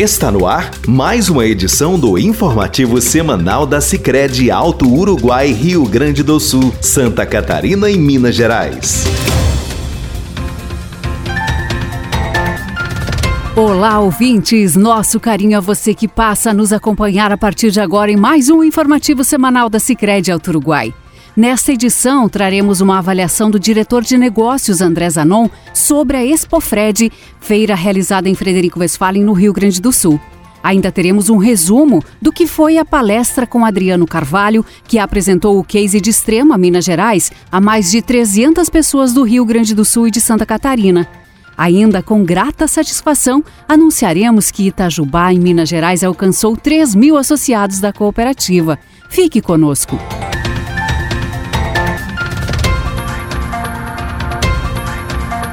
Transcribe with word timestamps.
Está 0.00 0.32
no 0.32 0.46
ar 0.46 0.70
mais 0.88 1.28
uma 1.28 1.44
edição 1.44 2.00
do 2.00 2.16
informativo 2.16 3.02
semanal 3.02 3.66
da 3.66 3.82
Sicredi 3.82 4.50
Alto 4.50 4.90
Uruguai, 4.90 5.52
Rio 5.52 5.84
Grande 5.84 6.22
do 6.22 6.40
Sul, 6.40 6.72
Santa 6.80 7.26
Catarina 7.26 7.90
e 7.90 7.98
Minas 7.98 8.34
Gerais. 8.34 9.04
Olá, 13.54 14.00
ouvintes! 14.00 14.74
Nosso 14.74 15.20
carinho 15.20 15.58
a 15.58 15.60
você 15.60 15.92
que 15.92 16.08
passa 16.08 16.48
a 16.48 16.54
nos 16.54 16.72
acompanhar 16.72 17.30
a 17.30 17.36
partir 17.36 17.70
de 17.70 17.78
agora 17.78 18.10
em 18.10 18.16
mais 18.16 18.48
um 18.48 18.64
informativo 18.64 19.22
semanal 19.22 19.68
da 19.68 19.78
Sicredi 19.78 20.32
Alto 20.32 20.48
Uruguai. 20.48 20.94
Nesta 21.36 21.72
edição, 21.72 22.28
traremos 22.28 22.80
uma 22.80 22.98
avaliação 22.98 23.50
do 23.50 23.58
diretor 23.58 24.02
de 24.02 24.18
negócios 24.18 24.80
André 24.80 25.08
Zanon 25.08 25.48
sobre 25.72 26.16
a 26.16 26.24
Expofred, 26.24 27.10
feira 27.40 27.74
realizada 27.74 28.28
em 28.28 28.34
Frederico 28.34 28.80
Westphalen, 28.80 29.22
no 29.22 29.32
Rio 29.32 29.52
Grande 29.52 29.80
do 29.80 29.92
Sul. 29.92 30.20
Ainda 30.62 30.92
teremos 30.92 31.30
um 31.30 31.38
resumo 31.38 32.02
do 32.20 32.32
que 32.32 32.46
foi 32.46 32.78
a 32.78 32.84
palestra 32.84 33.46
com 33.46 33.64
Adriano 33.64 34.06
Carvalho, 34.06 34.66
que 34.86 34.98
apresentou 34.98 35.58
o 35.58 35.64
case 35.64 36.00
de 36.00 36.10
Extrema, 36.10 36.58
Minas 36.58 36.84
Gerais, 36.84 37.30
a 37.50 37.60
mais 37.60 37.90
de 37.90 38.02
300 38.02 38.68
pessoas 38.68 39.12
do 39.12 39.22
Rio 39.22 39.44
Grande 39.44 39.74
do 39.74 39.84
Sul 39.84 40.08
e 40.08 40.10
de 40.10 40.20
Santa 40.20 40.44
Catarina. 40.44 41.08
Ainda 41.56 42.02
com 42.02 42.24
grata 42.24 42.66
satisfação, 42.66 43.42
anunciaremos 43.68 44.50
que 44.50 44.66
Itajubá, 44.66 45.32
em 45.32 45.38
Minas 45.38 45.68
Gerais, 45.68 46.02
alcançou 46.02 46.56
3 46.56 46.94
mil 46.94 47.16
associados 47.16 47.80
da 47.80 47.92
cooperativa. 47.92 48.78
Fique 49.08 49.40
conosco! 49.40 49.98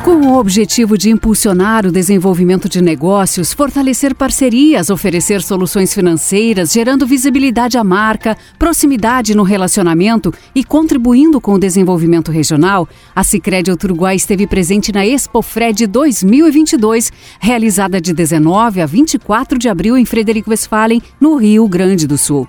Com 0.08 0.22
o 0.22 0.38
objetivo 0.40 0.98
de 0.98 1.10
impulsionar 1.10 1.86
o 1.86 1.92
desenvolvimento 1.92 2.70
de 2.70 2.82
negócios, 2.82 3.52
fortalecer 3.52 4.16
parcerias, 4.16 4.90
oferecer 4.90 5.42
soluções 5.42 5.94
financeiras, 5.94 6.72
gerando 6.72 7.06
visibilidade 7.06 7.78
à 7.78 7.84
marca, 7.84 8.38
proximidade 8.58 9.36
no 9.36 9.44
relacionamento 9.44 10.34
e 10.56 10.64
contribuindo 10.64 11.42
com 11.42 11.56
o 11.56 11.60
desenvolvimento 11.60 12.32
regional, 12.32 12.88
a 13.14 13.22
Sicredi 13.22 13.70
Uruguai 13.70 14.16
esteve 14.16 14.48
presente 14.48 14.94
na 14.94 15.06
Expo 15.06 15.42
Fred 15.42 15.86
2022, 15.86 17.12
realizada 17.38 18.00
de 18.00 18.14
19 18.14 18.80
a 18.80 18.86
24 18.86 19.60
de 19.60 19.68
abril 19.68 19.98
em 19.98 20.06
Frederico 20.06 20.52
Westphalen, 20.52 21.02
no 21.20 21.36
Rio 21.36 21.68
Grande 21.68 22.08
do 22.08 22.18
Sul. 22.18 22.48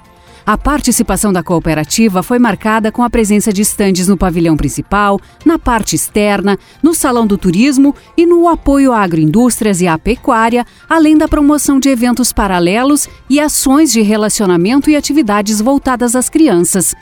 A 0.48 0.56
participação 0.56 1.30
da 1.30 1.42
cooperativa 1.42 2.22
foi 2.22 2.38
marcada 2.38 2.90
com 2.90 3.02
a 3.02 3.10
presença 3.10 3.52
de 3.52 3.60
estandes 3.60 4.08
no 4.08 4.16
pavilhão 4.16 4.56
principal, 4.56 5.20
na 5.44 5.58
parte 5.58 5.94
externa, 5.94 6.58
no 6.82 6.94
salão 6.94 7.26
do 7.26 7.36
turismo 7.36 7.94
e 8.16 8.24
no 8.24 8.48
apoio 8.48 8.90
à 8.90 9.02
agroindústrias 9.02 9.82
e 9.82 9.86
à 9.86 9.98
pecuária, 9.98 10.64
além 10.88 11.18
da 11.18 11.28
promoção 11.28 11.78
de 11.78 11.90
eventos 11.90 12.32
paralelos 12.32 13.06
e 13.28 13.38
ações 13.38 13.92
de 13.92 14.00
relacionamento 14.00 14.88
e 14.88 14.96
atividades 14.96 15.60
voltadas 15.60 16.16
às 16.16 16.30
crianças. 16.30 16.94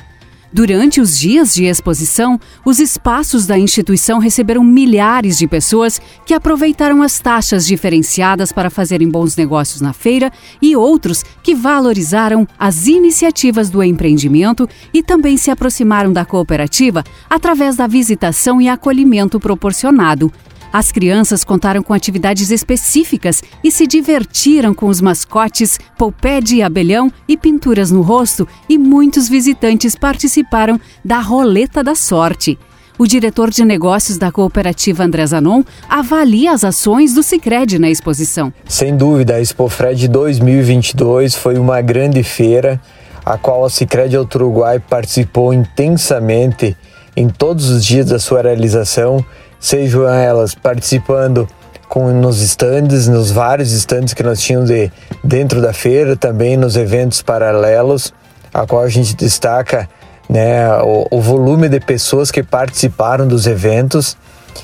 Durante 0.53 1.01
os 1.01 1.19
dias 1.19 1.55
de 1.55 1.65
exposição, 1.65 2.41
os 2.65 2.79
espaços 2.79 3.47
da 3.47 3.59
instituição 3.59 4.19
receberam 4.19 4.63
milhares 4.63 5.37
de 5.37 5.47
pessoas 5.47 6.01
que 6.25 6.33
aproveitaram 6.33 7.03
as 7.03 7.19
taxas 7.19 7.67
diferenciadas 7.67 8.53
para 8.53 8.71
fazerem 8.71 9.09
bons 9.09 9.37
negócios 9.37 9.81
na 9.81 9.93
feira 9.93 10.33
e 10.63 10.77
outros 10.77 11.25
que 11.43 11.55
valorizaram 11.55 12.47
as 12.59 12.87
iniciativas 12.87 13.69
do 13.71 13.83
empreendimento 13.83 14.69
e 14.95 15.03
também 15.03 15.37
se 15.37 15.51
aproximaram 15.51 16.13
da 16.13 16.25
cooperativa 16.25 17.03
através 17.29 17.77
da 17.77 17.87
visitação 17.87 18.61
e 18.61 18.69
acolhimento 18.69 19.41
proporcionado. 19.41 20.33
As 20.73 20.93
crianças 20.93 21.45
contaram 21.45 21.83
com 21.83 21.93
atividades 21.93 22.51
específicas 22.51 23.43
e 23.63 23.71
se 23.71 23.87
divertiram 23.87 24.75
com 24.75 24.87
os 24.87 25.01
mascotes, 25.01 25.79
polpé 25.97 26.41
de 26.41 26.63
abelhão 26.63 27.11
e 27.29 27.37
pinturas 27.37 27.91
no 27.91 28.03
rosto, 28.03 28.47
e 28.69 28.77
muitos 28.77 29.29
visitantes 29.29 29.95
participaram 29.97 30.81
da 31.05 31.21
Roleta 31.21 31.83
da 31.83 31.95
Sorte. 31.95 32.59
O 32.99 33.07
diretor 33.07 33.51
de 33.51 33.63
negócios 33.63 34.17
da 34.17 34.33
cooperativa 34.33 35.05
André 35.05 35.27
Zanon 35.27 35.63
avalia 35.87 36.53
as 36.53 36.65
ações 36.65 37.13
do 37.13 37.23
Cicred 37.23 37.79
na 37.79 37.91
exposição. 37.91 38.51
Sem 38.67 38.97
dúvida, 38.97 39.35
a 39.35 39.41
Expofred 39.41 40.09
2022 40.09 41.35
foi 41.35 41.59
uma 41.59 41.83
grande 41.83 42.23
feira, 42.23 42.81
a 43.23 43.37
qual 43.37 43.67
a 43.67 43.71
Cicred 43.71 44.17
Uruguai 44.17 44.79
participou 44.79 45.53
intensamente 45.53 46.75
em 47.15 47.29
todos 47.29 47.69
os 47.69 47.85
dias 47.85 48.07
da 48.07 48.19
sua 48.19 48.41
realização 48.41 49.23
sejam 49.59 50.09
elas 50.09 50.55
participando 50.55 51.49
com, 51.89 52.13
nos 52.13 52.43
estandes, 52.43 53.09
nos 53.09 53.31
vários 53.31 53.73
estandes 53.73 54.15
que 54.15 54.23
nós 54.23 54.41
tínhamos 54.41 54.69
de, 54.69 54.91
dentro 55.23 55.61
da 55.61 55.73
feira, 55.73 56.17
também 56.17 56.57
nos 56.57 56.77
eventos 56.77 57.23
paralelos, 57.23 58.13
a 58.53 58.67
qual 58.67 58.83
a 58.83 58.89
gente 58.89 59.15
destaca 59.15 59.89
né, 60.29 60.69
o, 60.83 61.07
o 61.11 61.21
volume 61.21 61.69
de 61.69 61.81
pessoas 61.81 62.31
que 62.31 62.43
participaram 62.43 63.27
dos 63.27 63.47
eventos. 63.47 64.17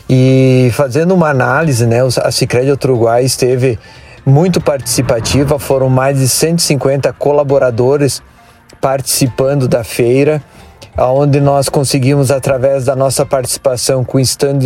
E 0.09 0.71
fazendo 0.73 1.15
uma 1.15 1.29
análise, 1.29 1.87
né, 1.87 1.99
a 2.23 2.31
Cicred 2.31 2.71
Uruguai 2.71 3.25
esteve 3.25 3.79
muito 4.25 4.61
participativa, 4.61 5.59
foram 5.59 5.89
mais 5.89 6.19
de 6.19 6.29
150 6.29 7.13
colaboradores 7.13 8.23
participando 8.81 9.69
da 9.69 9.85
feira 9.85 10.43
onde 10.97 11.41
nós 11.41 11.69
conseguimos, 11.69 12.31
através 12.31 12.85
da 12.85 12.95
nossa 12.95 13.25
participação 13.25 14.05
com 14.05 14.19
o 14.19 14.21
stand 14.21 14.61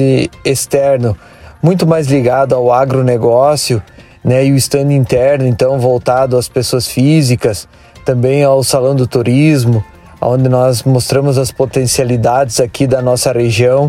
externo, 0.45 1.17
muito 1.63 1.87
mais 1.87 2.07
ligado 2.07 2.55
ao 2.55 2.73
agronegócio, 2.73 3.83
né, 4.25 4.45
e 4.45 4.53
o 4.53 4.57
stand 4.57 4.93
interno, 4.93 5.47
então, 5.47 5.79
voltado 5.79 6.37
às 6.37 6.49
pessoas 6.49 6.89
físicas, 6.89 7.69
também 8.05 8.43
ao 8.43 8.63
Salão 8.65 8.95
do 8.95 9.07
Turismo, 9.07 9.85
onde 10.21 10.49
nós 10.49 10.83
mostramos 10.83 11.39
as 11.39 11.53
potencialidades 11.53 12.61
aqui 12.61 12.87
da 12.87 13.01
nossa 13.01 13.33
região. 13.33 13.87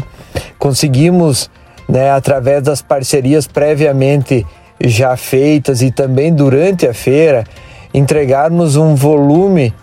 Conseguimos, 0.60 1.50
né, 1.90 2.12
através 2.12 2.62
das 2.62 2.82
parcerias 2.82 3.48
previamente 3.48 4.46
já 4.80 5.18
feitas 5.18 5.82
e 5.82 5.90
também 5.90 6.34
durante 6.34 6.86
a 6.88 6.94
feira, 6.94 7.44
entregarmos 7.94 8.76
um 8.76 8.94
volume 8.94 9.74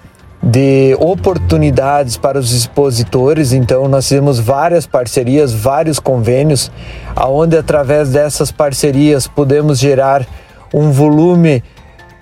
de 0.44 0.94
oportunidades 1.00 2.18
para 2.18 2.38
os 2.38 2.52
expositores. 2.52 3.52
Então, 3.52 3.88
nós 3.88 4.06
fizemos 4.06 4.38
várias 4.38 4.86
parcerias, 4.86 5.54
vários 5.54 5.98
convênios, 5.98 6.70
aonde 7.16 7.56
através 7.56 8.10
dessas 8.10 8.52
parcerias 8.52 9.26
podemos 9.26 9.78
gerar 9.78 10.26
um 10.72 10.90
volume 10.90 11.64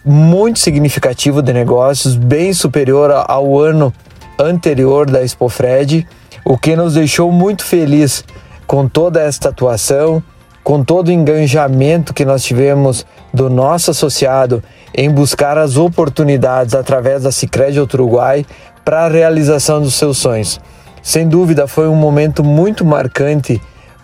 muito 0.04 0.60
significativo 0.60 1.42
de 1.42 1.52
negócios, 1.52 2.14
bem 2.14 2.52
superior 2.52 3.10
ao 3.10 3.58
ano 3.58 3.92
anterior 4.38 5.10
da 5.10 5.22
Expofred, 5.22 6.06
o 6.44 6.56
que 6.56 6.76
nos 6.76 6.94
deixou 6.94 7.30
muito 7.32 7.64
feliz 7.64 8.24
com 8.66 8.88
toda 8.88 9.20
esta 9.20 9.48
atuação, 9.48 10.22
com 10.62 10.84
todo 10.84 11.08
o 11.08 11.12
engajamento 11.12 12.14
que 12.14 12.24
nós 12.24 12.44
tivemos 12.44 13.04
do 13.32 13.50
nosso 13.50 13.90
associado 13.90 14.62
em 14.94 15.10
buscar 15.10 15.58
as 15.58 15.76
oportunidades 15.76 16.74
através 16.74 17.24
da 17.24 17.32
Sicredi 17.32 17.80
Uruguai 17.80 18.46
para 18.84 19.06
a 19.06 19.08
realização 19.08 19.80
dos 19.80 19.94
seus 19.94 20.18
sonhos. 20.18 20.60
Sem 21.02 21.28
dúvida, 21.28 21.66
foi 21.66 21.88
um 21.88 21.96
momento 21.96 22.44
muito 22.44 22.84
marcante 22.84 23.60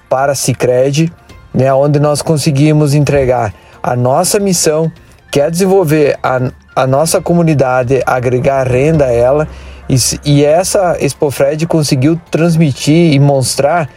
para 0.08 0.32
a 0.32 0.34
Sicredi, 0.34 1.12
né, 1.54 1.72
onde 1.72 2.00
nós 2.00 2.22
conseguimos 2.22 2.94
entregar 2.94 3.54
a 3.82 3.94
nossa 3.94 4.40
missão, 4.40 4.90
que 5.30 5.40
é 5.40 5.50
desenvolver 5.50 6.18
a, 6.22 6.50
a 6.74 6.86
nossa 6.86 7.20
comunidade, 7.20 8.02
agregar 8.04 8.66
renda 8.66 9.04
a 9.04 9.12
ela, 9.12 9.48
e, 9.88 9.96
e 10.24 10.44
essa 10.44 10.96
Expofred 11.00 11.66
conseguiu 11.66 12.20
transmitir 12.30 13.12
e 13.12 13.18
mostrar 13.18 13.88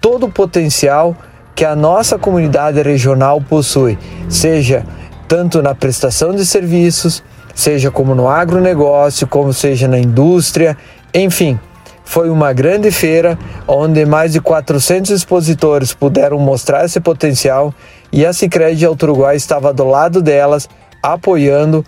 todo 0.00 0.26
o 0.26 0.32
potencial 0.32 1.14
que 1.56 1.64
a 1.64 1.74
nossa 1.74 2.18
comunidade 2.18 2.82
regional 2.82 3.40
possui, 3.40 3.98
seja 4.28 4.84
tanto 5.26 5.62
na 5.62 5.74
prestação 5.74 6.34
de 6.34 6.44
serviços, 6.44 7.24
seja 7.54 7.90
como 7.90 8.14
no 8.14 8.28
agronegócio, 8.28 9.26
como 9.26 9.54
seja 9.54 9.88
na 9.88 9.98
indústria, 9.98 10.76
enfim. 11.14 11.58
Foi 12.04 12.28
uma 12.28 12.52
grande 12.52 12.90
feira 12.90 13.38
onde 13.66 14.04
mais 14.04 14.34
de 14.34 14.40
400 14.40 15.10
expositores 15.10 15.94
puderam 15.94 16.38
mostrar 16.38 16.84
esse 16.84 17.00
potencial 17.00 17.74
e 18.12 18.24
a 18.24 18.34
Sicredi 18.34 18.86
Uruguai 18.86 19.34
estava 19.34 19.72
do 19.72 19.84
lado 19.84 20.20
delas, 20.22 20.68
apoiando 21.02 21.84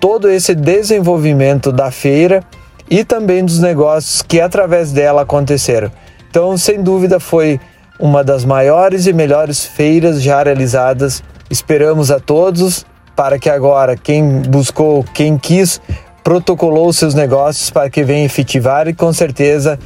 todo 0.00 0.28
esse 0.28 0.56
desenvolvimento 0.56 1.70
da 1.70 1.90
feira 1.90 2.42
e 2.90 3.04
também 3.04 3.44
dos 3.44 3.60
negócios 3.60 4.22
que 4.22 4.40
através 4.40 4.90
dela 4.92 5.22
aconteceram. 5.22 5.90
Então, 6.28 6.58
sem 6.58 6.82
dúvida, 6.82 7.20
foi 7.20 7.60
uma 7.98 8.24
das 8.24 8.44
maiores 8.44 9.06
e 9.06 9.12
melhores 9.12 9.64
feiras 9.64 10.22
já 10.22 10.42
realizadas. 10.42 11.22
Esperamos 11.50 12.10
a 12.10 12.18
todos 12.18 12.84
para 13.14 13.38
que 13.38 13.48
agora 13.48 13.96
quem 13.96 14.42
buscou, 14.42 15.04
quem 15.14 15.38
quis, 15.38 15.80
protocolou 16.22 16.92
seus 16.92 17.14
negócios 17.14 17.70
para 17.70 17.88
que 17.88 18.02
venha 18.02 18.24
efetivar 18.24 18.88
e 18.88 18.94
com 18.94 19.12
certeza 19.12 19.78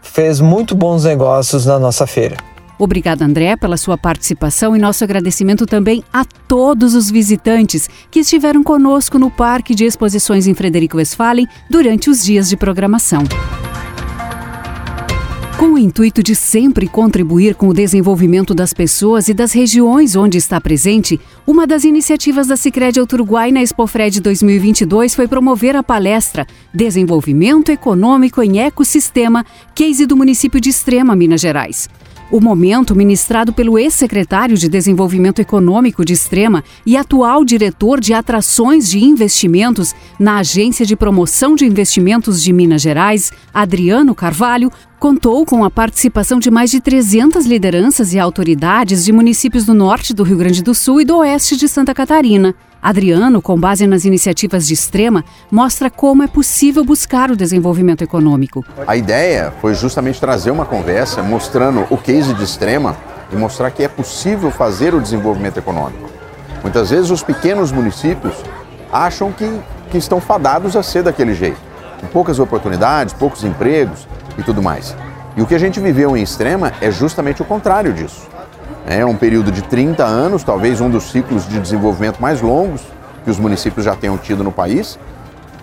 fez 0.00 0.40
muito 0.40 0.74
bons 0.74 1.04
negócios 1.04 1.66
na 1.66 1.78
nossa 1.78 2.06
feira. 2.06 2.36
Obrigada, 2.78 3.26
André, 3.26 3.56
pela 3.56 3.76
sua 3.76 3.98
participação 3.98 4.74
e 4.74 4.78
nosso 4.78 5.04
agradecimento 5.04 5.66
também 5.66 6.02
a 6.10 6.24
todos 6.24 6.94
os 6.94 7.10
visitantes 7.10 7.90
que 8.10 8.20
estiveram 8.20 8.62
conosco 8.62 9.18
no 9.18 9.30
Parque 9.30 9.74
de 9.74 9.84
Exposições 9.84 10.46
em 10.46 10.54
Frederico 10.54 10.96
Westphalen 10.96 11.46
durante 11.68 12.08
os 12.08 12.24
dias 12.24 12.48
de 12.48 12.56
programação. 12.56 13.22
Com 15.60 15.74
o 15.74 15.78
intuito 15.78 16.22
de 16.22 16.34
sempre 16.34 16.88
contribuir 16.88 17.54
com 17.54 17.68
o 17.68 17.74
desenvolvimento 17.74 18.54
das 18.54 18.72
pessoas 18.72 19.28
e 19.28 19.34
das 19.34 19.52
regiões 19.52 20.16
onde 20.16 20.38
está 20.38 20.58
presente, 20.58 21.20
uma 21.46 21.66
das 21.66 21.84
iniciativas 21.84 22.46
da 22.46 22.56
Sicredi 22.56 22.98
Uruguai 22.98 23.52
na 23.52 23.62
Expofred 23.62 24.22
2022 24.22 25.14
foi 25.14 25.28
promover 25.28 25.76
a 25.76 25.82
palestra 25.82 26.46
Desenvolvimento 26.72 27.68
Econômico 27.68 28.42
em 28.42 28.58
Ecossistema, 28.58 29.44
case 29.74 30.06
do 30.06 30.16
município 30.16 30.58
de 30.58 30.70
Extrema, 30.70 31.14
Minas 31.14 31.42
Gerais. 31.42 31.90
O 32.30 32.40
momento, 32.40 32.94
ministrado 32.94 33.52
pelo 33.52 33.76
ex-secretário 33.76 34.56
de 34.56 34.68
Desenvolvimento 34.68 35.40
Econômico 35.40 36.04
de 36.04 36.12
Extrema 36.12 36.62
e 36.86 36.96
atual 36.96 37.44
diretor 37.44 37.98
de 37.98 38.12
atrações 38.12 38.88
de 38.88 39.00
investimentos 39.00 39.92
na 40.16 40.38
Agência 40.38 40.86
de 40.86 40.94
Promoção 40.94 41.56
de 41.56 41.66
Investimentos 41.66 42.40
de 42.40 42.52
Minas 42.52 42.82
Gerais, 42.82 43.32
Adriano 43.52 44.14
Carvalho, 44.14 44.70
contou 45.00 45.44
com 45.44 45.64
a 45.64 45.70
participação 45.70 46.38
de 46.38 46.52
mais 46.52 46.70
de 46.70 46.80
300 46.80 47.44
lideranças 47.46 48.12
e 48.12 48.18
autoridades 48.20 49.04
de 49.04 49.10
municípios 49.10 49.64
do 49.64 49.74
norte 49.74 50.14
do 50.14 50.22
Rio 50.22 50.36
Grande 50.36 50.62
do 50.62 50.72
Sul 50.72 51.00
e 51.00 51.04
do 51.04 51.16
oeste 51.16 51.56
de 51.56 51.66
Santa 51.66 51.92
Catarina. 51.92 52.54
Adriano, 52.82 53.42
com 53.42 53.60
base 53.60 53.86
nas 53.86 54.04
iniciativas 54.06 54.66
de 54.66 54.72
Extrema, 54.72 55.22
mostra 55.50 55.90
como 55.90 56.22
é 56.22 56.26
possível 56.26 56.82
buscar 56.82 57.30
o 57.30 57.36
desenvolvimento 57.36 58.02
econômico. 58.02 58.64
A 58.86 58.96
ideia 58.96 59.52
foi 59.60 59.74
justamente 59.74 60.18
trazer 60.18 60.50
uma 60.50 60.64
conversa 60.64 61.22
mostrando 61.22 61.86
o 61.90 61.98
case 61.98 62.32
de 62.32 62.42
Extrema 62.42 62.96
e 63.30 63.36
mostrar 63.36 63.70
que 63.70 63.82
é 63.82 63.88
possível 63.88 64.50
fazer 64.50 64.94
o 64.94 65.00
desenvolvimento 65.00 65.58
econômico. 65.58 66.08
Muitas 66.62 66.90
vezes 66.90 67.10
os 67.10 67.22
pequenos 67.22 67.70
municípios 67.70 68.34
acham 68.90 69.30
que, 69.30 69.60
que 69.90 69.98
estão 69.98 70.20
fadados 70.20 70.74
a 70.74 70.82
ser 70.82 71.02
daquele 71.02 71.34
jeito, 71.34 71.60
com 72.00 72.06
poucas 72.06 72.38
oportunidades, 72.38 73.12
poucos 73.12 73.44
empregos 73.44 74.08
e 74.38 74.42
tudo 74.42 74.62
mais. 74.62 74.96
E 75.36 75.42
o 75.42 75.46
que 75.46 75.54
a 75.54 75.58
gente 75.58 75.78
viveu 75.80 76.16
em 76.16 76.22
Extrema 76.22 76.72
é 76.80 76.90
justamente 76.90 77.42
o 77.42 77.44
contrário 77.44 77.92
disso. 77.92 78.26
É 78.86 79.04
um 79.04 79.14
período 79.14 79.52
de 79.52 79.62
30 79.62 80.04
anos, 80.04 80.42
talvez 80.42 80.80
um 80.80 80.90
dos 80.90 81.10
ciclos 81.10 81.48
de 81.48 81.58
desenvolvimento 81.60 82.20
mais 82.20 82.40
longos 82.40 82.82
que 83.24 83.30
os 83.30 83.38
municípios 83.38 83.84
já 83.84 83.94
tenham 83.94 84.16
tido 84.16 84.42
no 84.42 84.50
país. 84.50 84.98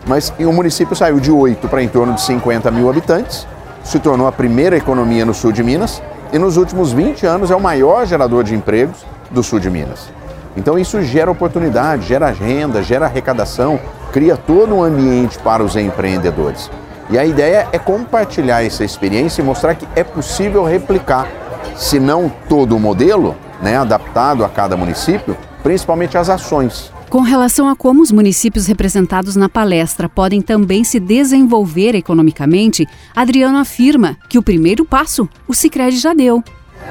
Mas 0.05 0.33
o 0.39 0.53
município 0.53 0.95
saiu 0.95 1.19
de 1.19 1.31
8 1.31 1.67
para 1.67 1.83
em 1.83 1.87
torno 1.87 2.13
de 2.13 2.21
50 2.21 2.71
mil 2.71 2.89
habitantes, 2.89 3.47
se 3.83 3.99
tornou 3.99 4.27
a 4.27 4.31
primeira 4.31 4.77
economia 4.77 5.25
no 5.25 5.33
sul 5.33 5.51
de 5.51 5.63
Minas 5.63 6.01
e 6.31 6.39
nos 6.39 6.57
últimos 6.57 6.91
20 6.91 7.25
anos 7.25 7.51
é 7.51 7.55
o 7.55 7.59
maior 7.59 8.05
gerador 8.05 8.43
de 8.43 8.53
empregos 8.53 9.05
do 9.31 9.43
sul 9.43 9.59
de 9.59 9.69
Minas. 9.69 10.09
Então 10.55 10.77
isso 10.77 11.01
gera 11.01 11.29
oportunidade, 11.29 12.07
gera 12.07 12.31
renda, 12.31 12.81
gera 12.81 13.05
arrecadação, 13.05 13.79
cria 14.11 14.35
todo 14.35 14.75
um 14.75 14.83
ambiente 14.83 15.37
para 15.39 15.63
os 15.63 15.75
empreendedores. 15.75 16.69
E 17.09 17.17
a 17.17 17.25
ideia 17.25 17.67
é 17.71 17.79
compartilhar 17.79 18.65
essa 18.65 18.83
experiência 18.83 19.41
e 19.41 19.45
mostrar 19.45 19.75
que 19.75 19.87
é 19.95 20.03
possível 20.03 20.63
replicar 20.65 21.27
se 21.75 21.99
não 21.99 22.31
todo 22.47 22.75
o 22.75 22.79
modelo, 22.79 23.35
né, 23.61 23.77
adaptado 23.77 24.45
a 24.45 24.49
cada 24.49 24.77
município, 24.77 25.37
principalmente 25.63 26.17
as 26.17 26.29
ações. 26.29 26.91
Com 27.09 27.21
relação 27.21 27.69
a 27.69 27.75
como 27.75 28.01
os 28.01 28.11
municípios 28.11 28.67
representados 28.67 29.37
na 29.37 29.47
palestra 29.47 30.09
podem 30.09 30.41
também 30.41 30.83
se 30.83 30.99
desenvolver 30.99 31.95
economicamente, 31.95 32.85
Adriano 33.15 33.57
afirma 33.57 34.17
que 34.29 34.37
o 34.37 34.43
primeiro 34.43 34.83
passo 34.83 35.27
o 35.47 35.53
Sicredi 35.53 35.97
já 35.97 36.13
deu. 36.13 36.43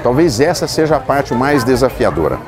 Talvez 0.02 0.40
essa 0.40 0.66
seja 0.66 0.96
a 0.96 1.00
parte 1.00 1.34
mais 1.34 1.64
desafiadora. 1.64 2.38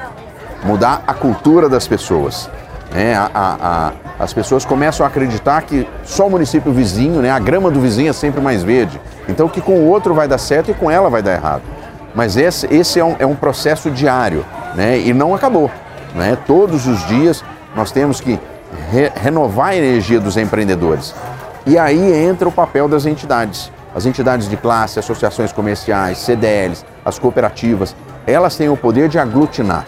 Mudar 0.64 1.04
a 1.06 1.12
cultura 1.12 1.68
das 1.68 1.86
pessoas. 1.86 2.48
É, 2.94 3.14
a, 3.14 3.30
a, 3.34 3.56
a, 3.60 3.92
as 4.18 4.32
pessoas 4.32 4.64
começam 4.64 5.04
a 5.04 5.08
acreditar 5.08 5.60
que 5.62 5.86
só 6.04 6.26
o 6.26 6.30
município 6.30 6.72
vizinho, 6.72 7.20
né, 7.20 7.30
a 7.30 7.38
grama 7.38 7.70
do 7.70 7.80
vizinho 7.82 8.08
é 8.08 8.14
sempre 8.14 8.40
mais 8.40 8.62
verde. 8.62 8.98
Então 9.28 9.46
que 9.46 9.60
com 9.60 9.74
o 9.74 9.86
outro 9.86 10.14
vai 10.14 10.26
dar 10.26 10.38
certo 10.38 10.70
e 10.70 10.74
com 10.74 10.90
ela 10.90 11.10
vai 11.10 11.22
dar 11.22 11.34
errado. 11.34 11.62
Mas 12.14 12.36
esse, 12.36 12.66
esse 12.72 12.98
é, 12.98 13.04
um, 13.04 13.16
é 13.18 13.26
um 13.26 13.34
processo 13.34 13.90
diário 13.90 14.44
né? 14.74 14.98
e 14.98 15.12
não 15.12 15.34
acabou. 15.34 15.70
Né? 16.14 16.36
Todos 16.46 16.86
os 16.86 17.06
dias 17.06 17.44
nós 17.76 17.92
temos 17.92 18.20
que 18.20 18.38
re, 18.90 19.12
renovar 19.14 19.68
a 19.68 19.76
energia 19.76 20.20
dos 20.20 20.36
empreendedores. 20.36 21.14
E 21.66 21.78
aí 21.78 22.12
entra 22.12 22.48
o 22.48 22.52
papel 22.52 22.88
das 22.88 23.06
entidades. 23.06 23.70
As 23.94 24.06
entidades 24.06 24.48
de 24.48 24.56
classe, 24.56 24.98
associações 24.98 25.52
comerciais, 25.52 26.18
CDLs, 26.18 26.84
as 27.04 27.18
cooperativas, 27.18 27.94
elas 28.26 28.56
têm 28.56 28.68
o 28.68 28.76
poder 28.76 29.08
de 29.08 29.18
aglutinar. 29.18 29.86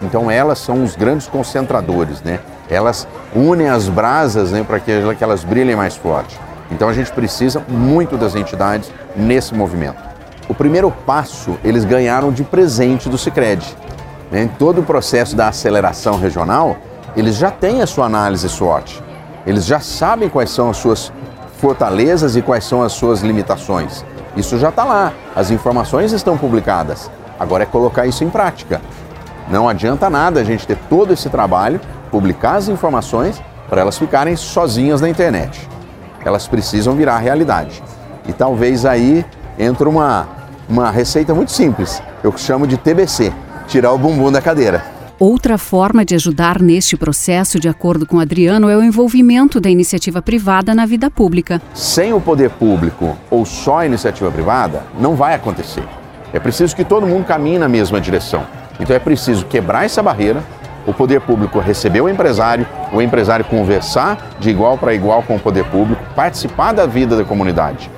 Então 0.00 0.30
elas 0.30 0.58
são 0.58 0.82
os 0.82 0.96
grandes 0.96 1.26
concentradores, 1.28 2.22
né? 2.22 2.40
Elas 2.68 3.06
unem 3.34 3.68
as 3.68 3.88
brasas 3.88 4.50
né, 4.50 4.64
para 4.66 4.80
que, 4.80 4.92
que 5.14 5.24
elas 5.24 5.44
brilhem 5.44 5.76
mais 5.76 5.96
forte. 5.96 6.38
Então 6.70 6.88
a 6.88 6.92
gente 6.92 7.12
precisa 7.12 7.62
muito 7.68 8.16
das 8.16 8.34
entidades 8.34 8.90
nesse 9.14 9.54
movimento. 9.54 10.11
O 10.48 10.54
primeiro 10.54 10.90
passo 10.90 11.56
eles 11.62 11.84
ganharam 11.84 12.32
de 12.32 12.44
presente 12.44 13.08
do 13.08 13.16
Sicredi. 13.16 13.76
Em 14.32 14.48
todo 14.48 14.80
o 14.80 14.84
processo 14.84 15.36
da 15.36 15.48
aceleração 15.48 16.18
regional, 16.18 16.76
eles 17.16 17.36
já 17.36 17.50
têm 17.50 17.82
a 17.82 17.86
sua 17.86 18.06
análise 18.06 18.48
SWOT. 18.48 19.02
Eles 19.46 19.64
já 19.64 19.80
sabem 19.80 20.28
quais 20.28 20.50
são 20.50 20.70
as 20.70 20.76
suas 20.76 21.12
fortalezas 21.58 22.34
e 22.36 22.42
quais 22.42 22.64
são 22.64 22.82
as 22.82 22.92
suas 22.92 23.20
limitações. 23.20 24.04
Isso 24.36 24.58
já 24.58 24.70
está 24.70 24.84
lá, 24.84 25.12
as 25.36 25.50
informações 25.50 26.12
estão 26.12 26.38
publicadas. 26.38 27.10
Agora 27.38 27.64
é 27.64 27.66
colocar 27.66 28.06
isso 28.06 28.24
em 28.24 28.30
prática. 28.30 28.80
Não 29.48 29.68
adianta 29.68 30.08
nada 30.08 30.40
a 30.40 30.44
gente 30.44 30.66
ter 30.66 30.78
todo 30.88 31.12
esse 31.12 31.28
trabalho, 31.28 31.80
publicar 32.10 32.54
as 32.54 32.68
informações 32.68 33.42
para 33.68 33.80
elas 33.80 33.98
ficarem 33.98 34.36
sozinhas 34.36 35.00
na 35.00 35.08
internet. 35.08 35.68
Elas 36.24 36.46
precisam 36.46 36.94
virar 36.94 37.18
realidade. 37.18 37.82
E 38.26 38.32
talvez 38.32 38.86
aí 38.86 39.24
entra 39.58 39.88
uma, 39.88 40.28
uma 40.68 40.90
receita 40.90 41.34
muito 41.34 41.52
simples. 41.52 42.02
Eu 42.22 42.36
chamo 42.36 42.66
de 42.66 42.76
TBC 42.76 43.32
tirar 43.66 43.92
o 43.92 43.98
bumbum 43.98 44.30
da 44.30 44.40
cadeira. 44.40 44.84
Outra 45.18 45.56
forma 45.56 46.04
de 46.04 46.16
ajudar 46.16 46.60
neste 46.60 46.96
processo, 46.96 47.60
de 47.60 47.68
acordo 47.68 48.04
com 48.04 48.18
Adriano, 48.18 48.68
é 48.68 48.76
o 48.76 48.82
envolvimento 48.82 49.60
da 49.60 49.70
iniciativa 49.70 50.20
privada 50.20 50.74
na 50.74 50.84
vida 50.84 51.08
pública. 51.08 51.62
Sem 51.74 52.12
o 52.12 52.20
poder 52.20 52.50
público 52.50 53.16
ou 53.30 53.44
só 53.46 53.78
a 53.78 53.86
iniciativa 53.86 54.30
privada, 54.32 54.82
não 54.98 55.14
vai 55.14 55.34
acontecer. 55.34 55.84
É 56.32 56.40
preciso 56.40 56.74
que 56.74 56.84
todo 56.84 57.06
mundo 57.06 57.24
caminhe 57.24 57.58
na 57.58 57.68
mesma 57.68 58.00
direção. 58.00 58.44
Então 58.80 58.96
é 58.96 58.98
preciso 58.98 59.46
quebrar 59.46 59.84
essa 59.84 60.02
barreira, 60.02 60.42
o 60.84 60.92
poder 60.92 61.20
público 61.20 61.60
receber 61.60 62.00
o 62.00 62.08
empresário, 62.08 62.66
o 62.92 63.00
empresário 63.00 63.44
conversar 63.44 64.30
de 64.40 64.50
igual 64.50 64.76
para 64.76 64.92
igual 64.92 65.22
com 65.22 65.36
o 65.36 65.40
poder 65.40 65.64
público, 65.66 66.02
participar 66.16 66.72
da 66.72 66.84
vida 66.84 67.16
da 67.16 67.24
comunidade 67.24 67.88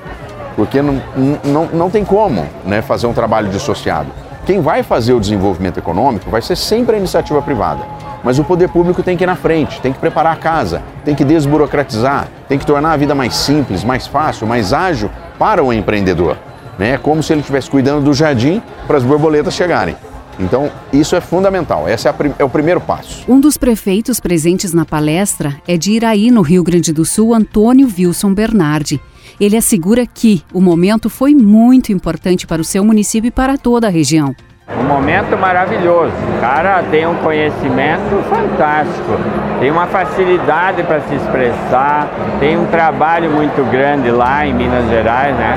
porque 0.57 0.81
não, 0.83 1.01
não, 1.45 1.67
não 1.67 1.91
tem 1.91 2.05
como 2.05 2.47
né, 2.65 2.83
fazer 2.83 3.07
um 3.07 3.13
trabalho 3.13 3.49
dissociado. 3.49 4.11
Quem 4.47 4.61
vai 4.61 4.83
fazer 4.83 5.15
o 5.15 5.21
desenvolvimento 5.21 5.79
econômico 5.79 6.31
vai 6.31 6.43
ser 6.43 6.57
sempre 6.57 6.97
a 6.97 6.99
iniciativa 6.99 7.41
privada. 7.41 7.85
Mas 8.23 8.39
o 8.39 8.45
poder 8.45 8.69
público 8.69 9.03
tem 9.03 9.17
que 9.17 9.25
ir 9.25 9.27
na 9.27 9.37
frente, 9.37 9.81
tem 9.81 9.93
que 9.93 9.99
preparar 9.99 10.33
a 10.33 10.37
casa, 10.37 10.83
tem 11.05 11.15
que 11.15 11.25
desburocratizar, 11.25 12.29
tem 12.49 12.59
que 12.59 12.65
tornar 12.65 12.93
a 12.93 12.97
vida 12.97 13.15
mais 13.15 13.35
simples, 13.35 13.85
mais 13.85 14.07
fácil, 14.07 14.47
mais 14.47 14.73
ágil 14.73 15.11
para 15.39 15.63
o 15.63 15.73
empreendedor. 15.73 16.37
Né? 16.79 16.93
É 16.93 16.99
como 16.99 17.23
se 17.23 17.33
ele 17.33 17.41
estivesse 17.41 17.71
cuidando 17.71 18.05
do 18.05 18.15
jardim 18.15 18.63
para 18.87 18.97
as 18.97 19.03
borboletas 19.03 19.55
chegarem. 19.55 19.97
Então, 20.39 20.71
isso 20.93 21.15
é 21.15 21.21
fundamental, 21.21 21.89
esse 21.89 22.09
é, 22.09 22.15
é, 22.39 22.45
o 22.45 22.49
primeiro 22.49 22.81
passo. 22.81 23.25
Um 23.31 23.39
dos 23.39 23.57
prefeitos 23.57 24.19
presentes 24.19 24.73
na 24.73 24.85
palestra 24.85 25.57
é 25.67 25.77
de 25.77 25.93
Iraí, 25.93 26.31
no 26.31 26.43
Rio 26.43 26.65
Grande 26.65 26.93
do 26.93 27.05
Sul, 27.05 27.33
Antônio 27.33 27.89
Wilson 27.97 28.35
Bernardi. 28.35 29.01
Ele 29.41 29.57
assegura 29.57 30.07
que 30.07 30.43
o 30.53 30.61
momento 30.61 31.11
foi 31.11 31.35
muito 31.35 31.93
importante 31.93 32.47
para 32.47 32.61
o 32.61 32.65
seu 32.65 32.85
município 32.85 33.29
e 33.29 33.31
para 33.31 33.59
toda 33.59 33.87
a 33.87 33.91
região. 33.91 34.35
Um 34.79 34.85
momento 34.85 35.37
maravilhoso. 35.37 36.13
O 36.37 36.41
cara 36.41 36.83
tem 36.91 37.07
um 37.07 37.15
conhecimento 37.17 38.25
fantástico, 38.31 39.13
tem 39.61 39.71
uma 39.71 39.87
facilidade 39.87 40.83
para 40.83 41.01
se 41.03 41.15
expressar, 41.15 42.09
tem 42.41 42.57
um 42.57 42.67
trabalho 42.67 43.31
muito 43.31 43.63
grande 43.71 44.11
lá 44.11 44.47
em 44.47 44.55
Minas 44.55 44.89
Gerais, 44.89 45.37
né? 45.37 45.55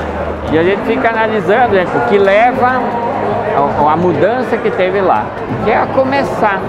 E 0.51 0.57
a 0.57 0.63
gente 0.63 0.81
fica 0.81 1.09
analisando 1.09 1.75
gente, 1.75 1.89
o 1.95 2.01
que 2.09 2.17
leva 2.17 2.81
a, 3.55 3.91
a 3.93 3.95
mudança 3.95 4.57
que 4.57 4.71
teve 4.71 4.99
lá, 4.99 5.25
que 5.63 5.71
é 5.71 5.77
a 5.77 5.85
começar 5.87 6.61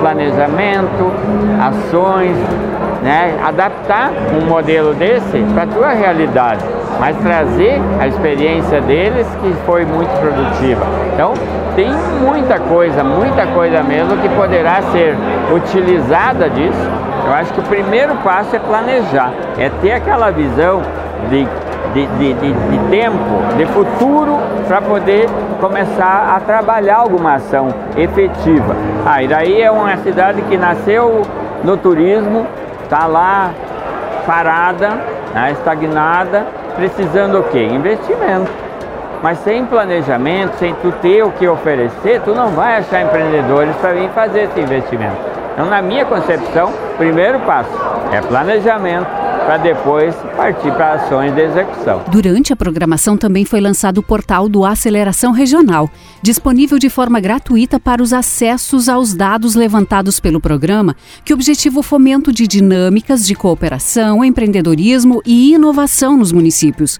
planejamento, 0.00 1.12
ações, 1.60 2.36
né? 3.06 3.38
adaptar 3.40 4.10
um 4.34 4.46
modelo 4.46 4.92
desse 4.92 5.38
para 5.54 5.62
a 5.62 5.66
tua 5.68 5.90
realidade, 5.90 6.64
mas 6.98 7.16
trazer 7.18 7.80
a 8.00 8.08
experiência 8.08 8.80
deles 8.80 9.28
que 9.40 9.54
foi 9.64 9.84
muito 9.84 10.10
produtiva. 10.20 10.84
Então, 11.14 11.32
tem 11.76 11.88
muita 12.20 12.58
coisa, 12.58 13.04
muita 13.04 13.46
coisa 13.46 13.80
mesmo 13.84 14.16
que 14.16 14.28
poderá 14.30 14.82
ser 14.90 15.14
utilizada 15.54 16.50
disso. 16.50 16.90
Eu 17.24 17.32
acho 17.32 17.52
que 17.52 17.60
o 17.60 17.62
primeiro 17.62 18.16
passo 18.16 18.56
é 18.56 18.58
planejar, 18.58 19.32
é 19.56 19.70
ter 19.80 19.92
aquela 19.92 20.32
visão 20.32 20.82
de, 21.30 21.46
de, 21.94 22.06
de, 22.18 22.34
de, 22.34 22.52
de 22.52 22.90
tempo, 22.90 23.18
de 23.56 23.66
futuro, 23.66 24.36
para 24.66 24.80
poder 24.82 25.28
começar 25.60 26.34
a 26.34 26.40
trabalhar 26.40 26.96
alguma 26.96 27.34
ação 27.34 27.68
efetiva. 27.96 28.74
Ah, 29.04 29.22
e 29.22 29.28
daí 29.28 29.62
é 29.62 29.70
uma 29.70 29.96
cidade 29.98 30.42
que 30.42 30.56
nasceu 30.56 31.22
no 31.62 31.76
turismo, 31.76 32.46
está 32.86 33.06
lá 33.06 33.50
parada, 34.24 34.90
né, 35.34 35.52
estagnada, 35.52 36.46
precisando 36.74 37.40
o 37.40 37.42
quê? 37.44 37.62
Investimento. 37.62 38.50
Mas 39.22 39.38
sem 39.38 39.64
planejamento, 39.64 40.56
sem 40.56 40.74
tu 40.74 40.92
ter 41.02 41.22
o 41.22 41.30
que 41.30 41.48
oferecer, 41.48 42.20
tu 42.22 42.34
não 42.34 42.48
vai 42.48 42.76
achar 42.76 43.02
empreendedores 43.02 43.74
para 43.76 43.92
vir 43.92 44.08
fazer 44.10 44.42
esse 44.42 44.60
investimento. 44.60 45.16
Então, 45.52 45.66
na 45.66 45.80
minha 45.80 46.04
concepção, 46.04 46.72
primeiro 46.98 47.40
passo 47.40 47.70
é 48.12 48.20
planejamento, 48.20 49.06
para 49.46 49.58
depois 49.58 50.12
partir 50.36 50.72
para 50.72 50.94
ações 50.94 51.32
de 51.32 51.40
execução. 51.40 52.02
Durante 52.10 52.52
a 52.52 52.56
programação 52.56 53.16
também 53.16 53.44
foi 53.44 53.60
lançado 53.60 53.98
o 53.98 54.02
portal 54.02 54.48
do 54.48 54.64
Aceleração 54.64 55.30
Regional, 55.30 55.88
disponível 56.20 56.80
de 56.80 56.90
forma 56.90 57.20
gratuita 57.20 57.78
para 57.78 58.02
os 58.02 58.12
acessos 58.12 58.88
aos 58.88 59.14
dados 59.14 59.54
levantados 59.54 60.18
pelo 60.18 60.40
programa, 60.40 60.96
que 61.24 61.32
objetiva 61.32 61.78
o 61.78 61.82
fomento 61.82 62.32
de 62.32 62.44
dinâmicas 62.48 63.24
de 63.24 63.36
cooperação, 63.36 64.24
empreendedorismo 64.24 65.22
e 65.24 65.54
inovação 65.54 66.16
nos 66.16 66.32
municípios. 66.32 66.98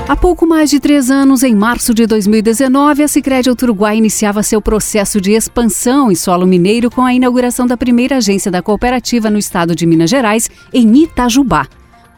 Há 0.10 0.16
pouco 0.16 0.48
mais 0.48 0.70
de 0.70 0.80
três 0.80 1.12
anos, 1.12 1.44
em 1.44 1.54
março 1.54 1.94
de 1.94 2.06
2019, 2.08 3.04
a 3.04 3.10
Sicredi 3.10 3.50
Uruguai 3.50 3.98
iniciava 3.98 4.42
seu 4.42 4.62
processo 4.62 5.20
de 5.20 5.34
expansão 5.34 6.10
em 6.10 6.16
solo 6.16 6.48
mineiro 6.48 6.90
com 6.90 7.02
a 7.02 7.14
inauguração 7.14 7.68
da 7.68 7.76
primeira 7.76 8.16
agência 8.16 8.50
da 8.50 8.62
cooperativa 8.62 9.30
no 9.30 9.38
estado 9.38 9.76
de 9.76 9.86
Minas 9.86 10.10
Gerais, 10.10 10.50
em 10.74 11.04
Itajubá. 11.04 11.68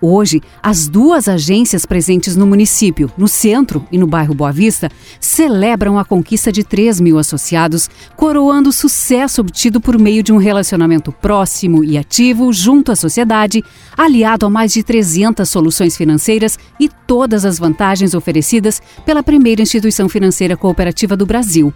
Hoje, 0.01 0.41
as 0.63 0.87
duas 0.87 1.27
agências 1.27 1.85
presentes 1.85 2.37
no 2.37 2.47
município, 2.47 3.11
no 3.17 3.27
centro 3.27 3.85
e 3.91 3.97
no 3.97 4.07
bairro 4.07 4.33
Boa 4.33 4.51
Vista, 4.51 4.89
celebram 5.19 5.99
a 5.99 6.05
conquista 6.05 6.53
de 6.53 6.63
3 6.63 7.01
mil 7.01 7.19
associados, 7.19 7.89
coroando 8.15 8.69
o 8.69 8.73
sucesso 8.73 9.41
obtido 9.41 9.81
por 9.81 9.99
meio 9.99 10.23
de 10.23 10.31
um 10.31 10.37
relacionamento 10.37 11.11
próximo 11.11 11.83
e 11.83 11.97
ativo 11.97 12.53
junto 12.53 12.93
à 12.93 12.95
sociedade, 12.95 13.61
aliado 13.97 14.45
a 14.45 14.49
mais 14.49 14.71
de 14.71 14.83
300 14.83 15.47
soluções 15.49 15.97
financeiras 15.97 16.57
e 16.79 16.89
todas 17.05 17.43
as 17.43 17.59
vantagens 17.59 18.13
oferecidas 18.13 18.81
pela 19.05 19.21
primeira 19.21 19.61
instituição 19.61 20.07
financeira 20.07 20.55
cooperativa 20.55 21.17
do 21.17 21.25
Brasil. 21.25 21.73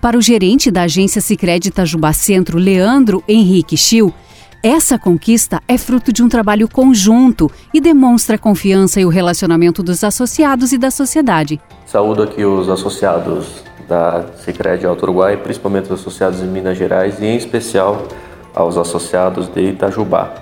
Para 0.00 0.16
o 0.16 0.22
gerente 0.22 0.70
da 0.70 0.84
agência 0.84 1.20
Sicredi 1.20 1.68
Itajubá 1.68 2.14
Centro, 2.14 2.56
Leandro 2.56 3.22
Henrique 3.28 3.76
Schill, 3.76 4.14
essa 4.62 4.98
conquista 4.98 5.62
é 5.66 5.78
fruto 5.78 6.12
de 6.12 6.22
um 6.22 6.28
trabalho 6.28 6.68
conjunto 6.68 7.50
e 7.72 7.80
demonstra 7.80 8.36
a 8.36 8.38
confiança 8.38 9.00
e 9.00 9.06
o 9.06 9.08
relacionamento 9.08 9.82
dos 9.82 10.04
associados 10.04 10.72
e 10.72 10.78
da 10.78 10.90
sociedade. 10.90 11.58
Saúdo 11.86 12.22
aqui 12.22 12.44
os 12.44 12.68
associados 12.68 13.64
da 13.88 14.26
Sicredi 14.44 14.84
Alto 14.84 15.04
Uruguai, 15.04 15.38
principalmente 15.38 15.86
os 15.86 16.00
associados 16.00 16.40
em 16.40 16.46
Minas 16.46 16.76
Gerais 16.76 17.20
e 17.20 17.24
em 17.24 17.36
especial 17.36 18.06
aos 18.54 18.76
associados 18.76 19.48
de 19.48 19.62
Itajubá. 19.62 20.34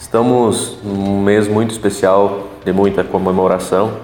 Estamos 0.00 0.76
num 0.82 1.22
mês 1.22 1.46
muito 1.46 1.70
especial, 1.70 2.48
de 2.64 2.72
muita 2.72 3.04
comemoração, 3.04 3.98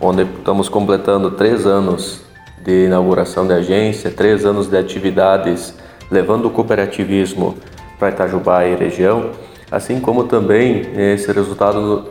onde 0.00 0.22
estamos 0.22 0.68
completando 0.68 1.30
três 1.30 1.64
anos 1.64 2.22
de 2.64 2.86
inauguração 2.86 3.46
da 3.46 3.54
agência, 3.54 4.10
três 4.10 4.44
anos 4.44 4.66
de 4.66 4.76
atividades 4.76 5.74
levando 6.10 6.46
o 6.46 6.50
cooperativismo 6.50 7.56
para 7.98 8.10
Itajubá 8.10 8.64
e 8.66 8.74
região, 8.74 9.30
assim 9.70 10.00
como 10.00 10.24
também 10.24 10.82
esse 10.96 11.30
resultado 11.32 12.10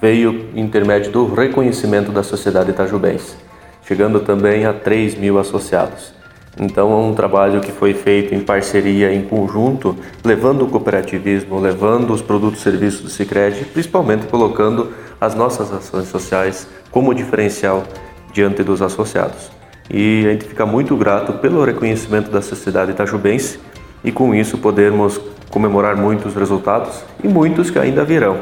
veio 0.00 0.50
intermédio 0.54 1.10
do 1.10 1.32
reconhecimento 1.32 2.12
da 2.12 2.22
sociedade 2.22 2.70
itajubense, 2.70 3.34
chegando 3.84 4.20
também 4.20 4.64
a 4.64 4.72
3 4.72 5.16
mil 5.16 5.38
associados. 5.38 6.12
Então 6.58 6.92
é 6.92 6.96
um 6.96 7.14
trabalho 7.14 7.60
que 7.60 7.70
foi 7.70 7.94
feito 7.94 8.34
em 8.34 8.40
parceria, 8.40 9.12
em 9.12 9.22
conjunto, 9.22 9.96
levando 10.24 10.62
o 10.62 10.68
cooperativismo, 10.68 11.60
levando 11.60 12.12
os 12.12 12.20
produtos 12.20 12.60
e 12.60 12.62
serviços 12.62 13.02
do 13.02 13.08
Sicredi, 13.08 13.64
principalmente 13.64 14.26
colocando 14.26 14.92
as 15.20 15.34
nossas 15.34 15.72
ações 15.72 16.08
sociais 16.08 16.68
como 16.90 17.14
diferencial 17.14 17.84
diante 18.32 18.62
dos 18.62 18.82
associados. 18.82 19.50
E 19.88 20.24
a 20.26 20.32
gente 20.32 20.44
fica 20.44 20.66
muito 20.66 20.96
grato 20.96 21.34
pelo 21.34 21.64
reconhecimento 21.64 22.30
da 22.30 22.42
sociedade 22.42 22.92
itajubense 22.92 23.58
e 24.04 24.12
com 24.12 24.34
isso 24.34 24.58
podermos 24.58 25.20
comemorar 25.50 25.96
muitos 25.96 26.34
resultados 26.34 27.02
e 27.22 27.28
muitos 27.28 27.70
que 27.70 27.78
ainda 27.78 28.04
virão. 28.04 28.38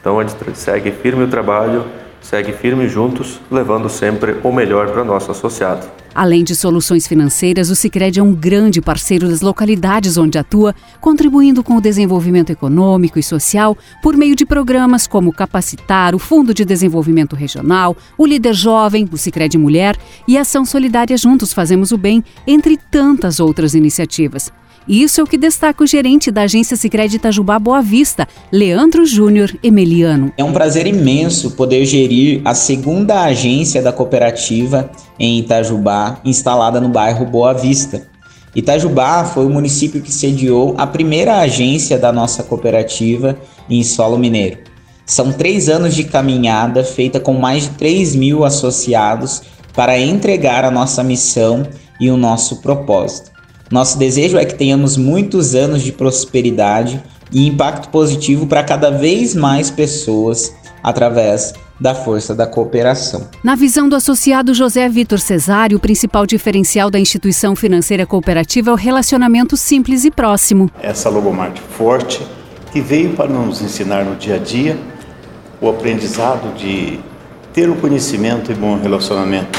Então 0.00 0.20
a 0.20 0.22
gente 0.22 0.36
segue 0.56 0.90
firme 0.90 1.24
o 1.24 1.28
trabalho, 1.28 1.84
segue 2.20 2.52
firme 2.52 2.88
juntos, 2.88 3.40
levando 3.50 3.88
sempre 3.88 4.36
o 4.42 4.52
melhor 4.52 4.90
para 4.90 5.04
nosso 5.04 5.30
associado. 5.30 5.86
Além 6.14 6.44
de 6.44 6.54
soluções 6.54 7.08
financeiras, 7.08 7.70
o 7.70 7.74
Sicredi 7.74 8.20
é 8.20 8.22
um 8.22 8.32
grande 8.32 8.80
parceiro 8.80 9.28
das 9.28 9.40
localidades 9.40 10.16
onde 10.16 10.38
atua, 10.38 10.72
contribuindo 11.00 11.64
com 11.64 11.76
o 11.76 11.80
desenvolvimento 11.80 12.50
econômico 12.50 13.18
e 13.18 13.22
social 13.22 13.76
por 14.00 14.16
meio 14.16 14.36
de 14.36 14.46
programas 14.46 15.08
como 15.08 15.32
Capacitar, 15.32 16.14
o 16.14 16.18
Fundo 16.20 16.54
de 16.54 16.64
Desenvolvimento 16.64 17.34
Regional, 17.34 17.96
o 18.16 18.24
Líder 18.24 18.54
Jovem, 18.54 19.08
o 19.10 19.18
Sicredi 19.18 19.58
Mulher 19.58 19.96
e 20.28 20.38
Ação 20.38 20.64
Solidária 20.64 21.16
Juntos 21.16 21.52
Fazemos 21.52 21.90
o 21.90 21.98
Bem, 21.98 22.22
entre 22.46 22.76
tantas 22.76 23.40
outras 23.40 23.74
iniciativas. 23.74 24.52
Isso 24.86 25.18
é 25.18 25.24
o 25.24 25.26
que 25.26 25.38
destaca 25.38 25.82
o 25.82 25.86
gerente 25.86 26.30
da 26.30 26.42
agência 26.42 26.76
Sicredi 26.76 27.16
Itajubá 27.16 27.58
Boa 27.58 27.80
Vista, 27.80 28.28
Leandro 28.52 29.06
Júnior 29.06 29.50
Emeliano. 29.62 30.30
É 30.36 30.44
um 30.44 30.52
prazer 30.52 30.86
imenso 30.86 31.52
poder 31.52 31.86
gerir 31.86 32.42
a 32.44 32.54
segunda 32.54 33.22
agência 33.22 33.80
da 33.80 33.92
cooperativa 33.92 34.90
em 35.18 35.38
Itajubá, 35.38 36.20
instalada 36.22 36.82
no 36.82 36.90
bairro 36.90 37.24
Boa 37.24 37.54
Vista. 37.54 38.06
Itajubá 38.54 39.24
foi 39.24 39.46
o 39.46 39.50
município 39.50 40.02
que 40.02 40.12
sediou 40.12 40.74
a 40.76 40.86
primeira 40.86 41.38
agência 41.38 41.96
da 41.96 42.12
nossa 42.12 42.42
cooperativa 42.42 43.38
em 43.70 43.82
solo 43.82 44.18
mineiro. 44.18 44.58
São 45.06 45.32
três 45.32 45.70
anos 45.70 45.94
de 45.94 46.04
caminhada 46.04 46.84
feita 46.84 47.18
com 47.18 47.32
mais 47.32 47.64
de 47.64 47.70
3 47.70 48.14
mil 48.14 48.44
associados 48.44 49.42
para 49.74 49.98
entregar 49.98 50.62
a 50.62 50.70
nossa 50.70 51.02
missão 51.02 51.66
e 51.98 52.10
o 52.10 52.18
nosso 52.18 52.60
propósito. 52.60 53.33
Nosso 53.74 53.98
desejo 53.98 54.38
é 54.38 54.44
que 54.44 54.54
tenhamos 54.54 54.96
muitos 54.96 55.56
anos 55.56 55.82
de 55.82 55.90
prosperidade 55.90 57.02
e 57.32 57.44
impacto 57.44 57.88
positivo 57.88 58.46
para 58.46 58.62
cada 58.62 58.88
vez 58.88 59.34
mais 59.34 59.68
pessoas 59.68 60.54
através 60.80 61.52
da 61.80 61.92
força 61.92 62.36
da 62.36 62.46
cooperação. 62.46 63.26
Na 63.42 63.56
visão 63.56 63.88
do 63.88 63.96
associado 63.96 64.54
José 64.54 64.88
Vitor 64.88 65.18
Cesário, 65.18 65.76
o 65.78 65.80
principal 65.80 66.24
diferencial 66.24 66.88
da 66.88 67.00
instituição 67.00 67.56
financeira 67.56 68.06
cooperativa 68.06 68.70
é 68.70 68.72
o 68.72 68.76
relacionamento 68.76 69.56
simples 69.56 70.04
e 70.04 70.10
próximo. 70.12 70.70
Essa 70.80 71.08
logomarca 71.08 71.60
forte 71.76 72.24
que 72.70 72.80
veio 72.80 73.14
para 73.14 73.28
nos 73.28 73.60
ensinar 73.60 74.04
no 74.04 74.14
dia 74.14 74.36
a 74.36 74.38
dia 74.38 74.78
o 75.60 75.68
aprendizado 75.68 76.56
de 76.56 77.00
ter 77.52 77.68
o 77.68 77.74
conhecimento 77.74 78.52
e 78.52 78.54
bom 78.54 78.78
relacionamento, 78.80 79.58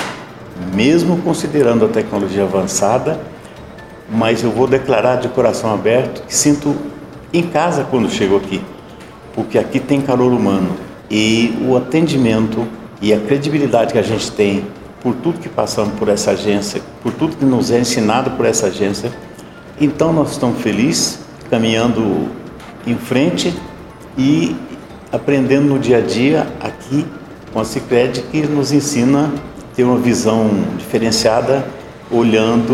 mesmo 0.73 1.17
considerando 1.17 1.83
a 1.83 1.89
tecnologia 1.89 2.43
avançada 2.43 3.34
mas 4.09 4.43
eu 4.43 4.51
vou 4.51 4.67
declarar 4.67 5.17
de 5.17 5.27
coração 5.29 5.73
aberto 5.73 6.23
que 6.25 6.35
sinto 6.35 6.75
em 7.33 7.43
casa 7.43 7.83
quando 7.83 8.09
chego 8.09 8.37
aqui, 8.37 8.61
porque 9.33 9.57
aqui 9.57 9.79
tem 9.79 10.01
calor 10.01 10.31
humano 10.31 10.69
e 11.09 11.57
o 11.67 11.75
atendimento 11.75 12.65
e 13.01 13.13
a 13.13 13.19
credibilidade 13.19 13.93
que 13.93 13.99
a 13.99 14.03
gente 14.03 14.31
tem 14.31 14.65
por 15.01 15.13
tudo 15.15 15.39
que 15.39 15.49
passamos 15.49 15.93
por 15.99 16.09
essa 16.09 16.31
agência, 16.31 16.81
por 17.03 17.11
tudo 17.13 17.35
que 17.35 17.45
nos 17.45 17.69
é 17.69 17.79
ensinado 17.79 18.31
por 18.31 18.45
essa 18.45 18.67
agência. 18.67 19.11
Então 19.79 20.11
nós 20.11 20.31
estamos 20.31 20.61
felizes, 20.61 21.19
caminhando 21.49 22.27
em 22.87 22.95
frente 22.95 23.53
e 24.17 24.55
aprendendo 25.11 25.67
no 25.67 25.77
dia 25.77 25.97
a 25.97 26.01
dia 26.01 26.47
aqui 26.59 27.05
com 27.53 27.59
a 27.59 27.65
Cicred 27.65 28.21
que 28.31 28.41
nos 28.47 28.71
ensina 28.71 29.31
ter 29.75 29.83
uma 29.83 29.97
visão 29.97 30.49
diferenciada 30.77 31.65
olhando 32.11 32.73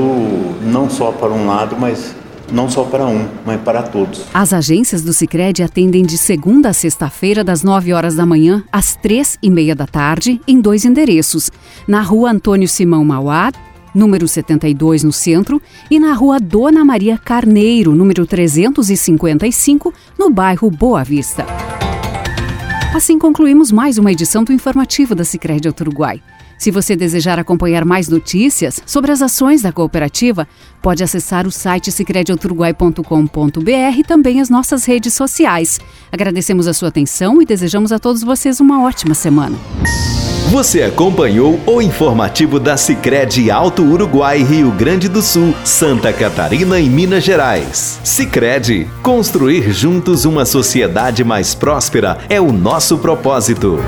não 0.63 0.89
só 0.89 1.11
para 1.11 1.31
um 1.31 1.47
lado, 1.47 1.75
mas 1.79 2.15
não 2.51 2.69
só 2.69 2.83
para 2.83 3.05
um, 3.05 3.27
mas 3.45 3.61
para 3.61 3.81
todos. 3.83 4.25
As 4.33 4.53
agências 4.53 5.01
do 5.01 5.13
Sicredi 5.13 5.63
atendem 5.63 6.03
de 6.03 6.17
segunda 6.17 6.69
a 6.69 6.73
sexta-feira, 6.73 7.43
das 7.43 7.63
9 7.63 7.93
horas 7.93 8.15
da 8.15 8.25
manhã 8.25 8.63
às 8.71 8.95
três 8.95 9.37
e 9.41 9.49
meia 9.49 9.75
da 9.75 9.87
tarde, 9.87 10.41
em 10.47 10.59
dois 10.59 10.85
endereços: 10.85 11.49
na 11.87 12.01
rua 12.01 12.31
Antônio 12.31 12.67
Simão 12.67 13.05
Mauá, 13.05 13.51
número 13.95 14.27
72, 14.27 15.03
no 15.03 15.11
centro, 15.11 15.61
e 15.89 15.99
na 15.99 16.13
rua 16.13 16.39
Dona 16.39 16.83
Maria 16.83 17.17
Carneiro, 17.17 17.95
número 17.95 18.25
355, 18.25 19.93
no 20.19 20.29
bairro 20.29 20.69
Boa 20.69 21.03
Vista. 21.03 21.45
Assim 22.93 23.17
concluímos 23.17 23.71
mais 23.71 23.97
uma 23.97 24.11
edição 24.11 24.43
do 24.43 24.51
informativo 24.51 25.15
da 25.15 25.23
Sicredi 25.23 25.69
Uruguai. 25.69 26.21
Se 26.61 26.69
você 26.69 26.95
desejar 26.95 27.39
acompanhar 27.39 27.83
mais 27.83 28.07
notícias 28.07 28.83
sobre 28.85 29.11
as 29.11 29.23
ações 29.23 29.63
da 29.63 29.71
cooperativa, 29.71 30.47
pode 30.79 31.03
acessar 31.03 31.47
o 31.47 31.51
site 31.51 31.91
sicrediouruguai.com.br 31.91 33.97
e 33.97 34.03
também 34.03 34.39
as 34.39 34.47
nossas 34.47 34.85
redes 34.85 35.15
sociais. 35.15 35.79
Agradecemos 36.11 36.67
a 36.67 36.73
sua 36.75 36.89
atenção 36.89 37.41
e 37.41 37.47
desejamos 37.47 37.91
a 37.91 37.97
todos 37.97 38.21
vocês 38.21 38.59
uma 38.59 38.83
ótima 38.83 39.15
semana. 39.15 39.57
Você 40.51 40.83
acompanhou 40.83 41.59
o 41.65 41.81
informativo 41.81 42.59
da 42.59 42.77
Sicredi 42.77 43.49
Alto 43.49 43.81
Uruguai, 43.81 44.43
Rio 44.43 44.69
Grande 44.69 45.09
do 45.09 45.23
Sul, 45.23 45.55
Santa 45.65 46.13
Catarina 46.13 46.79
e 46.79 46.87
Minas 46.87 47.23
Gerais. 47.23 47.99
Sicredi, 48.03 48.87
construir 49.01 49.71
juntos 49.71 50.25
uma 50.25 50.45
sociedade 50.45 51.23
mais 51.23 51.55
próspera 51.55 52.19
é 52.29 52.39
o 52.39 52.53
nosso 52.53 52.99
propósito. 52.99 53.79